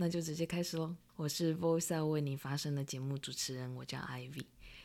[0.00, 0.94] 那就直接开始喽。
[1.16, 4.44] 我是 Voice 为你发声的节目主持人，我叫 Ivy。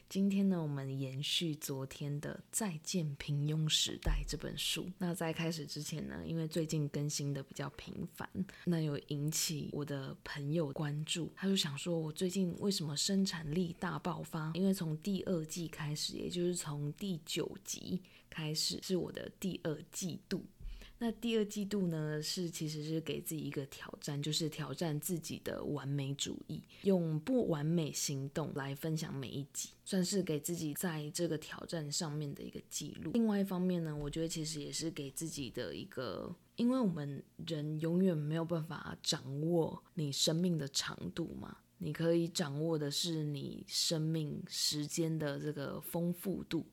[0.10, 4.90] 今天呢，我们延续昨天的《再见平庸时代》这本书。
[4.98, 8.28] 那在开始之前呢，因为最近更新的比较频繁，
[8.66, 14.52] 那有引起我的朋友关注，他就想说，我最近为什么生产力大爆发？
[14.56, 18.02] 因为从第二季开始，也就是从第九集
[18.32, 20.44] 开始，是我的第二季度。
[21.04, 33.12] 那第二季度呢，是其实是给自己一个挑战，就是挑战自己的完美主义，用不完美行动来分享每一集，算是给自己在这个挑战上面的一个记录。
[33.12, 46.66] 另外一方面呢，我觉得其实也是给自己的一个，因为我们人永远没有办法掌握你生命的长度嘛，你可以掌握的是你生命时间的这个丰富度。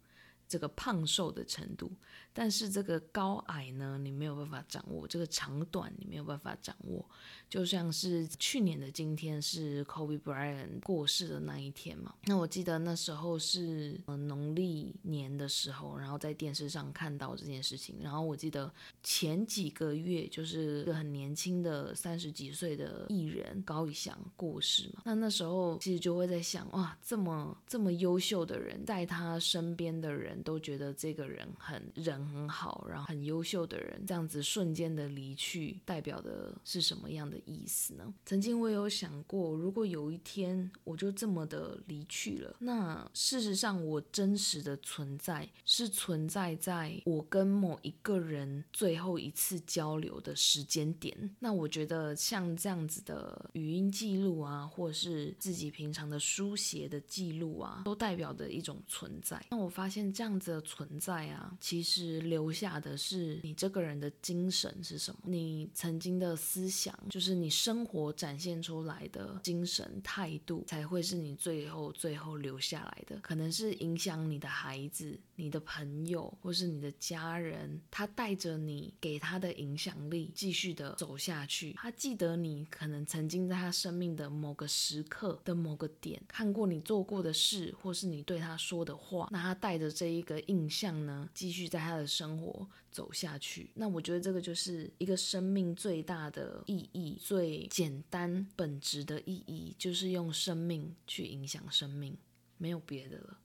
[0.51, 1.93] 这个胖瘦的程度，
[2.33, 7.09] 但是这个高矮呢，你没有办法掌握；这个长短你没有办法掌握。
[7.49, 17.97] 就像是去年的今天是 Kobe Bryant 过世的那一天嘛，那我记得那时候是农历年的时候，然后在电视上看到这件事情。
[18.03, 18.73] 然后我记得
[19.05, 30.40] 前几个月就是一个很年轻的三十几岁的艺人高以翔过世嘛，那那时候其实就会在想，哇，这么这么优秀的人，在他身边的人。
[30.43, 38.15] 都觉得这个人很人很好，然后很优秀的人，这样子瞬间的离去，代表的是什么样的意思呢？
[38.25, 51.37] 曾经我有想过，如果有一天我就这么的离去了，那事实上我真实的存在是存在在我跟某一个人最后一次交流的时间点。
[51.39, 59.45] 那我觉得像这样子的语音记录啊，或是自己平常的书写的记录啊，都代表的一种存在。
[59.51, 60.30] 那我发现这样。
[60.31, 65.19] 样子的存在啊，其实留下的是你这个人的精神是什么？
[65.25, 73.19] 你曾经的思想，就是你生活展现出来的精神态度，才会是你最后最后留下来的。
[73.21, 81.73] 可能是影响你的孩子、你的朋友，或是你的家人，他带着你给他的影响力，继续的走下去。
[81.73, 90.20] 他记得你可能曾经在他生命的某个时刻的某个点，看过你做过的事，或是你对他说的话，那他带着这一。
[90.21, 93.71] 一个印象呢，继续在他的生活走下去。
[93.75, 102.17] 那我觉得这个就是一个生命最大的意义，最简单本质的意义，就是用生命去影响生命，
[102.59, 103.39] 没有别的了。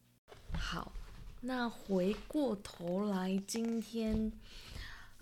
[0.53, 0.91] 好，
[1.41, 4.31] 那回过头来，今天。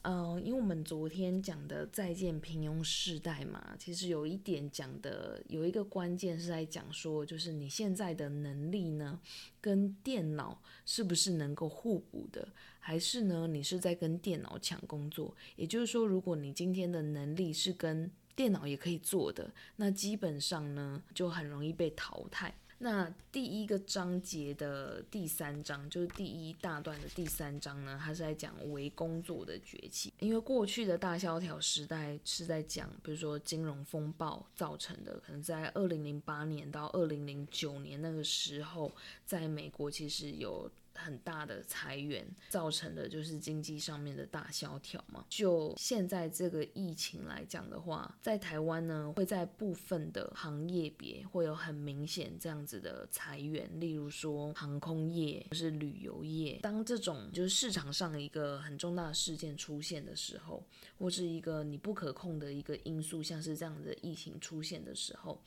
[0.04, 9.20] 嗯、因为我们昨天讲的再见平庸世代嘛，其实有一点讲的有一个关键是在讲说，就是你现在的能力呢，
[9.62, 12.50] 跟电脑是不是能够互补的，
[12.80, 15.34] 还是呢，你是在跟电脑抢工作？
[15.56, 22.54] 也就是说，如果你今天的能力是跟电脑也可以做的，那基本上呢，就很容易被淘汰。
[22.80, 30.14] 那第一个章节的第三章，就是第一大段的第三章呢，它是在讲为工作的崛起。
[30.20, 38.92] 因为过去的大萧条时代是在讲，比如说金融风暴造成的，可能在二零零八年到二零零九年那个时候，
[39.26, 40.70] 在美国其实有。
[40.96, 45.26] 很大的裁员造成的就是经济上面的大萧条嘛。
[45.30, 56.60] 就现在这个疫情来讲的话，在台湾呢，会在部分的行业别会有很明显这样子的裁员，例如说航空业或是旅游业。
[56.62, 60.64] 当这种就是市场上一个很重大的事件出现的时候，
[60.98, 65.42] 或是一个你不可控的一个因素，像是这样子的疫情出现的时候。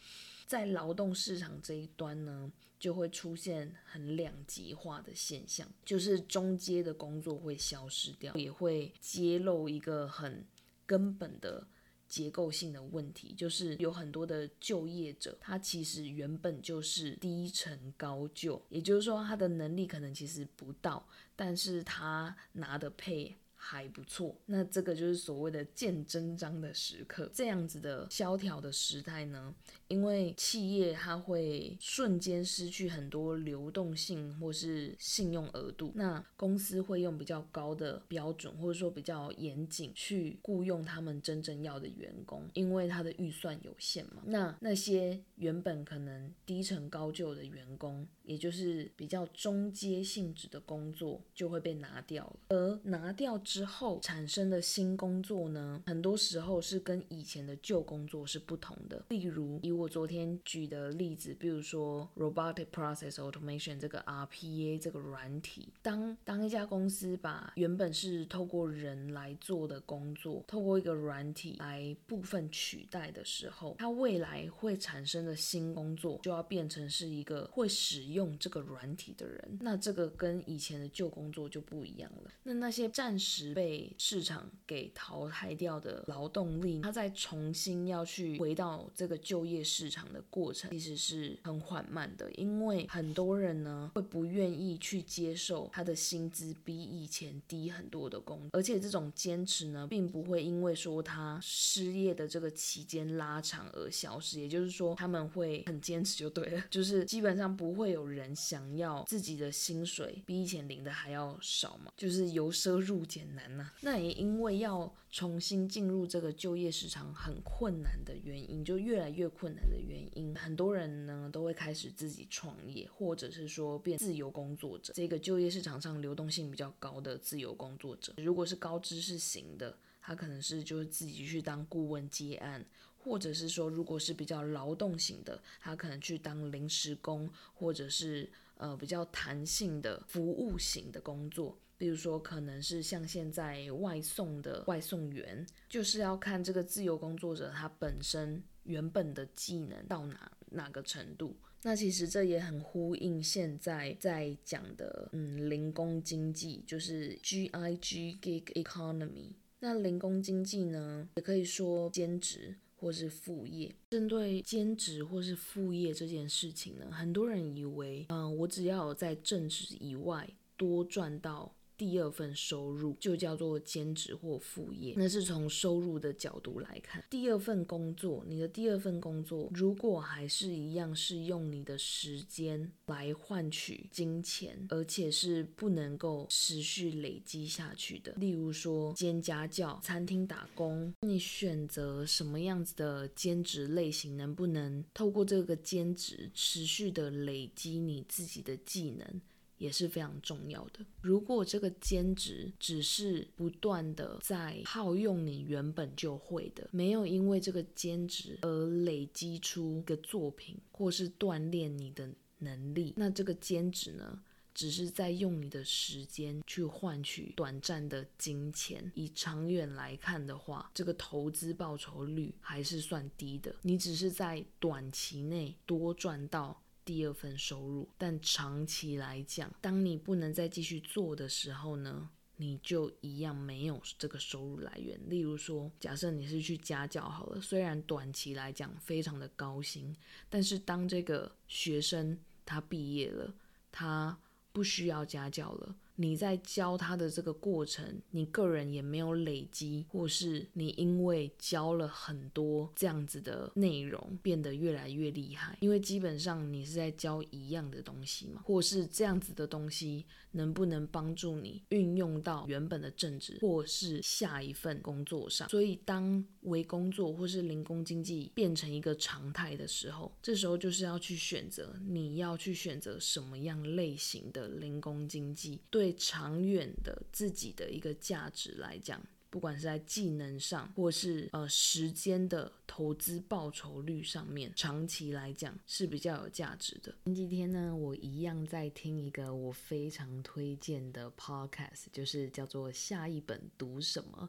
[0.47, 10.47] 在劳动市场这一端呢，就会出现很两极化的现象，就是中阶的工作会消失掉，也会揭露一个很
[10.87, 11.67] 根本的
[12.07, 23.37] 结构性的问题，就是有很多的就业者，他其实原本就是低成高就，也就是说他的能力可能其实不到，但是他拿的配。
[23.69, 27.29] 还不错，那这个就是所谓的见真章的时刻。
[27.35, 29.53] 这样子的萧条的时代呢，
[29.89, 44.23] 因为企业它会瞬间失去很多流动性或是信用额度，那公司会用比较高的标准或者说比较严谨去雇佣他们真正要的员工，因为他的预算有限嘛。
[44.27, 59.03] 那那些原本可能低成高就的员工，也就是比较中阶性质的工作就会被拿掉了，而拿掉之后产生的新工作呢，很多时候是跟以前的旧工作是不同的。
[59.09, 79.59] 例如，以我昨天举的例子，比如说 Robotic Process Automation 这个 RPA 这个软体，当当一家公司把原本是透过人来做的工作，透过一个软体来部分取代的时候，它未来会产生的新工作就要变成是一个会使用这个软体的人。
[79.63, 82.31] 那这个跟以前的旧工作就不一样了。
[82.43, 124.93] 那那些暂时被市场给淘汰掉的劳动力，他再重新要去回到这个就业市场的过程，其实是很缓慢的，因为很多人呢会不愿意去接受他的薪资比以前低很多的工，而且这种坚持呢，并不会因为说他失业的这个期间拉长而消失，也就是说他们会很坚持就对了， 就是基本上不会有人想要自己的薪水比以前领的还要少嘛，就是由奢入俭难呐、那也因为要重新进入这个就业市场很困难的原因，就越来越困难的原因，很多人呢都会开始自己创业，或者是说变自由工作者。
[124.95, 132.65] 这个就业市场上流动性比较高的自由工作者，如果是高知识型的，他可能是就是自己去当顾问接案，
[132.97, 141.59] 或者是说如果是比较劳动型的，他可能去当临时工，或者是呃比较弹性的服务型的工作。
[141.79, 151.37] 比如说，可能是像现在外送的外送员，就是要看这个自由工作者他本身原本的技能到哪哪个程度。
[151.63, 159.33] 那其实这也很呼应现在在讲的，嗯，零工经济，就是 GIG Gig Economy。
[159.59, 163.75] 那零工经济呢，也可以说兼职或是副业。
[163.91, 171.53] 针对兼职或是副业这件事情呢，很多人以为，嗯，我只要在正职以外多赚到。
[171.77, 177.05] 第二份收入就叫做兼职或副业，那是从收入的角度来看。
[177.11, 199.21] 第二份工作，你的第二份工作如果还是一样是用你的时间来换取金钱，而且是不能够持续累积下去的，例如说兼家教、餐厅打工，你选择什么样子的兼职类型，能不能透过这个兼职持续的累积你自己的技能？
[199.59, 200.85] 也是非常重要的。
[201.01, 212.09] 如果这个兼职只是不断的在耗用你原本就会的，没有因为这个兼职而累积出一个作品，或是锻炼你的
[212.39, 214.21] 能力，那这个兼职呢，
[214.55, 218.93] 只是在用你的时间去换取短暂的金钱。
[218.95, 223.55] 以长远来看的话，这个投资报酬率还是算低的。
[223.63, 226.63] 你只是在短期内多赚到。
[226.87, 234.97] 第二份收入，但长期来讲，当你不能再继续做的时候呢，你就一样没有这个收入来源。
[235.11, 239.95] 例如说，假设你是去家教好了，虽然短期来讲非常的高薪，
[240.31, 243.35] 但是当这个学生他毕业了，
[243.73, 244.17] 他
[244.53, 245.75] 不需要家教了。
[245.97, 255.57] 你在教他的这个过程，你个人也没有累积，或是你因为教了很多这样子的内容，变得越来越厉害。
[255.61, 265.49] 因为基本上你是在教一样的东西嘛，或是这样子的东西能不能帮助你运用到原本的正职，或是下一份工作上？
[265.49, 275.86] 所以当微工作或是零工经济变成一个常态的时候，这时候就是要去选择，你要去选择什么样类型的零工经济，对。
[275.87, 279.01] 对长远的自己的一个价值来讲，
[279.31, 286.93] 不管是在技能上，或是呃时间的投资报酬率上面，长期来讲是比较有价值的。
[287.05, 294.29] 前几天呢，我一样在听一个我非常推荐的 podcast，就是叫做《下一本读什么》。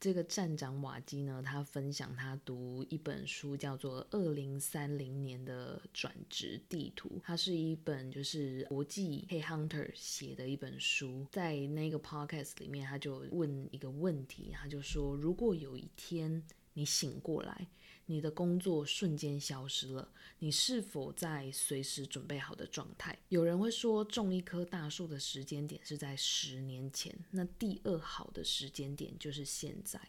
[0.00, 7.08] 这个站长瓦基呢，他分享他读一本书，叫做《二零三零年的转职地图》。
[7.24, 11.26] 它是一本就是国际黑 hunter 写的一本书。
[11.30, 16.42] 在那个 podcast 里面，他就问一个问题，他就说：如果有一天
[16.74, 17.66] 你醒过来，
[18.06, 20.08] 你的工作瞬间消失了，
[20.38, 23.18] 你是否在随时准备好的状态？
[23.28, 30.00] 有人会说，种一棵大树的时间点是在十年前，那第二好的时间点就是现在。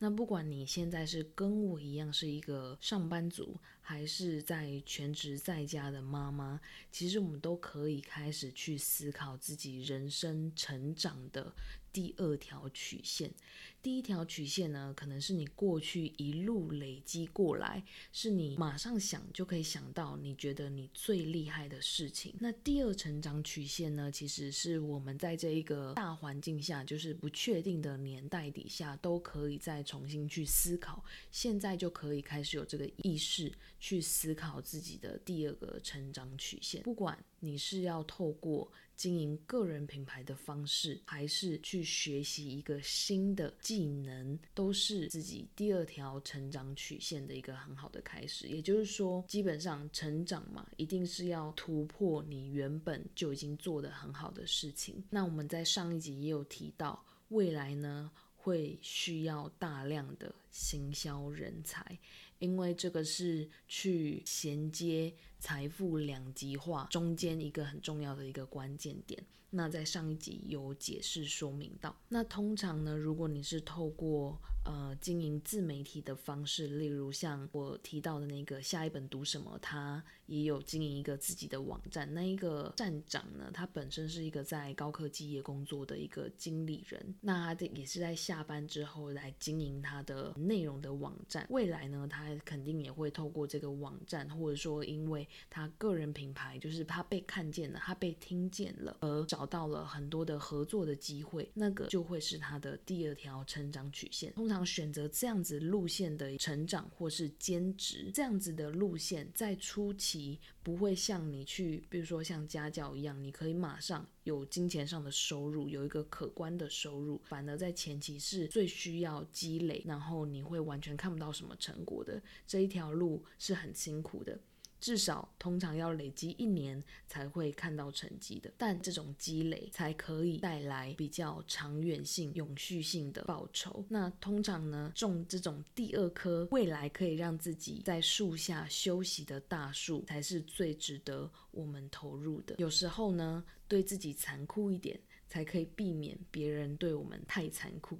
[0.00, 3.56] 那不管你现在是跟我一样是一个上班族，
[3.88, 6.60] 还是在全职在家的妈妈，
[6.92, 11.54] 其实我们都可以开始去思考自己人生成长的
[11.90, 13.32] 第二条曲线。
[13.80, 22.34] 第一条曲线呢，可能是你过去一路累积过来，是你马上想就可以想到，你觉得你最厉害的事情。
[22.40, 36.82] 那第二成长曲线呢，其实是我们在这一个大环境下，就是不确定的年代底下，都可以再重新去思考，现在就可以开始有这个意识去思考自己的第二个成长曲线。
[36.82, 48.48] 不管你是要透过经营个人品牌的方式，还是去学习一个新的技能，都是自己第二条成长曲线的一个很好的开始。
[48.48, 55.04] 也就是说，基本上成长嘛，一定是要突破你原本就已经做得很好的事情。
[55.10, 61.96] 那我们在上一集也有提到，未来呢，会需要大量的行销人才，
[62.38, 65.14] 因为这个是去衔接。
[65.40, 71.96] 财富两极化中间一个很重要的一个关键点，那在上一集有解释说明到。
[72.08, 74.36] 那通常呢，如果你是透过
[74.68, 82.12] 呃经营自媒体的方式，例如像我提到的那个下一本读什么，他也有经营一个自己的网站。
[82.12, 91.46] 那一个站长呢，他本身是一个在高科技业工作的一个经理人，那他也是在下班之后来经营他的内容的网站。
[91.48, 104.30] 未来呢，他肯定也会透过这个网站，或者说因为他个人品牌就是他被看见了，他被听见了，而找到了很多的合作的机会，那个就会是他的第二条成长曲线。
[104.34, 117.20] 通常选择这样子路线的成长或是兼职这样子的路线，在初期不会像你去，比如说像家教一样，你可以马上有金钱上的收入，有一个可观的收入。
[117.24, 124.38] 反而在前期是最需要积累，然后你会完全看不到什么成果的，这一条路是很辛苦的。
[124.80, 133.84] 至少通常要累积一年才会看到成绩的，但这种积累才可以带来比较长远性、永续性的报酬。
[133.88, 142.54] 那通常呢，种这种第二棵未来可以让自己在树下休息的大树，才是最值得我们投入的。
[142.58, 147.98] 有时候呢，对自己残酷一点，才可以避免别人对我们太残酷。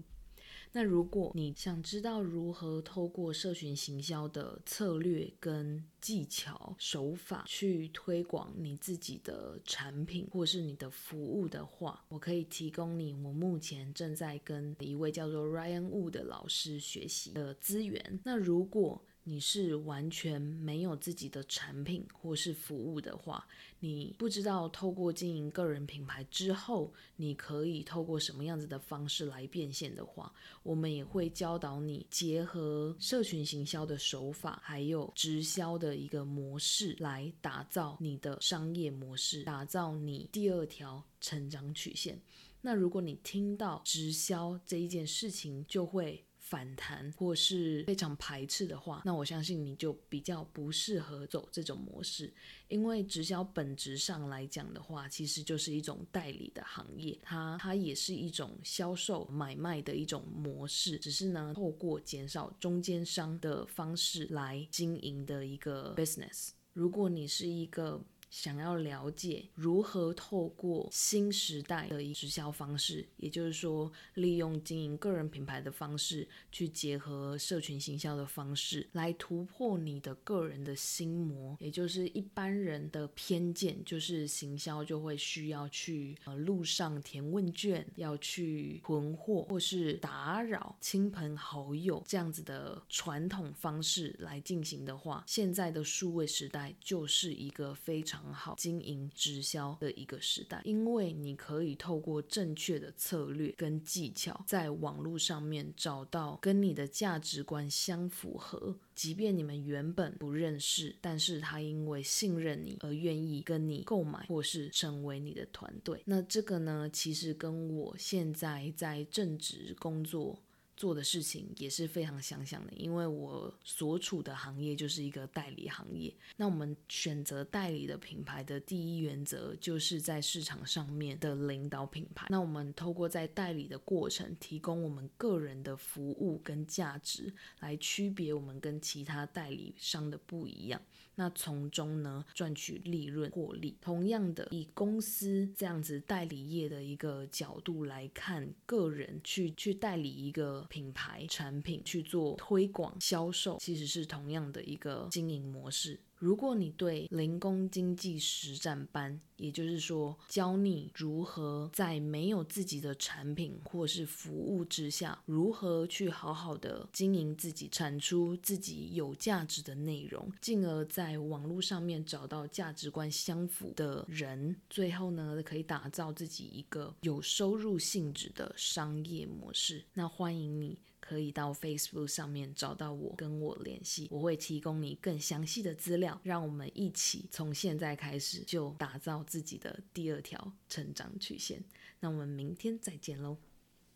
[0.72, 18.20] 那如果你想知道如何透过社群行销的策略跟技巧手法去推广你自己的产品或是你的服务的话，我可以提供你我目前正在跟一位叫做 Ryan Wu 的老师学习的资源。
[18.24, 23.46] 那如果你是完全没有自己的产品或是服务的话，
[23.78, 30.32] 你不知道透过经营个人品牌之后，你可以透过什么样子的方式来变现的话，
[30.62, 42.18] 我们也会教导你结合社群行销的手法，还有直销的一个模式来打造你的商业模式，打造你第二条成长曲线。
[42.62, 52.32] 那如果你听到直销这一件事情，就会反弹或是非常排斥的话，那我相信你就比较不适合走这种模式，
[52.68, 66.52] 因为直销本质上来讲的话，其实就是一种代理的行业，它它也是一种销售买卖的一种模式，只是呢，透过减少中间商的方式来经营的一个 business。
[66.72, 68.00] 如果你是一个
[68.30, 116.02] 想要了解如何透过新时代的直销方式，也就是说，利用经营个人品牌的方式去结合社群行销的方式，来突破你的个人的心魔，也就是一般人的偏见，就是行销就会需要去呃路上填问卷，要去囤货或是打扰亲朋好友这样子的传统方式来进行的话，现在的数位时代就是一个非常很好经营直销的一个时代，因为你可以透过正确的策略跟技巧，在网络上面找到跟你的价值观相符合，即便你们原本不认识，但是他因为信任你而愿意跟你购买或是成为你的团队。
[116.04, 120.38] 那这个呢，其实跟我现在在正职工作。
[120.78, 126.14] 做的事情也是非常相像的，因为我所处的行业就是一个代理行业。
[126.36, 132.28] 那我们选择代理的品牌的第一原则，就是在市场上面的领导品牌。
[132.30, 140.80] 那我们透过在代理的过程，提供我们个人的服务跟价值，来区别我们跟其他代理商的不一样。
[141.18, 143.76] 那从中呢，赚取利润获利。
[143.80, 155.98] 同样的，以公司这样子代理业的一个角度来看，个人去去代理一个品牌产品去做推广销售，其实是同样的一个经营模式。
[156.18, 179.84] 如果你对零工经济实战班，也就是说教你如何在没有自己的产品或是服务之下，如何去好好的经营自己，产出自己有价值的内容，进而在网络上面找到价值观相符的人，最后呢，可以打造自己一个有收入性质的商业模式。
[179.94, 180.76] 那欢迎你。
[181.08, 191.64] 可以到 Facebook 上面找到我，跟我联系，我会提供你更详细的资料，让我们一起从现在开始就打造自己的第二条成长曲线。
[192.00, 193.38] 那我们明天再见喽。